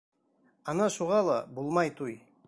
[0.73, 2.17] Ана шуға ла -булмай туй!